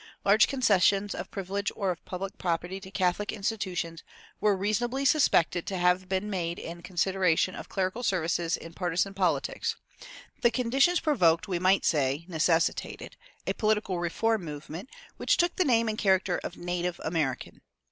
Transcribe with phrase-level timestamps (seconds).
[0.25, 4.01] Large concessions of privilege or of public property to Catholic institutions
[4.39, 10.41] were reasonably suspected to have been made in consideration of clerical services in partisan politics.[313:1]
[10.41, 15.87] The conditions provoked, we might say necessitated, a political reform movement, which took the name
[15.87, 17.61] and character of "Native American."